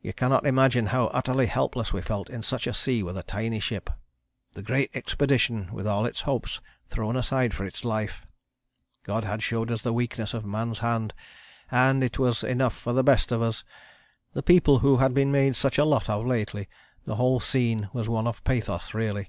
You 0.00 0.12
cannot 0.12 0.46
imagine 0.46 0.86
how 0.86 1.06
utterly 1.08 1.46
helpless 1.46 1.92
we 1.92 2.00
felt 2.00 2.30
in 2.30 2.44
such 2.44 2.68
a 2.68 2.72
sea 2.72 3.02
with 3.02 3.18
a 3.18 3.24
tiny 3.24 3.58
ship, 3.58 3.90
the 4.52 4.62
great 4.62 4.88
expedition 4.94 5.68
with 5.72 5.84
all 5.84 6.06
its 6.06 6.20
hopes 6.20 6.60
thrown 6.88 7.16
aside 7.16 7.52
for 7.52 7.64
its 7.66 7.84
life. 7.84 8.24
God 9.02 9.24
had 9.24 9.42
shown 9.42 9.68
us 9.72 9.82
the 9.82 9.92
weakness 9.92 10.32
of 10.32 10.46
man's 10.46 10.78
hand 10.78 11.12
and 11.72 12.04
it 12.04 12.20
was 12.20 12.44
enough 12.44 12.76
for 12.76 12.92
the 12.92 13.02
best 13.02 13.32
of 13.32 13.42
us, 13.42 13.64
the 14.32 14.44
people 14.44 14.78
who 14.78 14.98
had 14.98 15.12
been 15.12 15.32
made 15.32 15.56
such 15.56 15.76
a 15.76 15.84
lot 15.84 16.08
of 16.08 16.24
lately 16.24 16.68
the 17.02 17.16
whole 17.16 17.40
scene 17.40 17.90
was 17.92 18.08
one 18.08 18.28
of 18.28 18.44
pathos 18.44 18.94
really. 18.94 19.28